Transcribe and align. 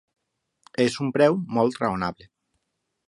Es 0.85 0.95
un 1.05 1.11
preu 1.17 1.37
molt 1.59 1.77
raonable. 1.85 2.31